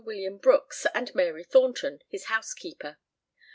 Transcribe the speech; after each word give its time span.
William 0.03 0.37
Brookes 0.39 0.87
and 0.95 1.13
Mary 1.13 1.43
Thornton, 1.43 1.99
his 2.09 2.23
housekeeper. 2.25 2.97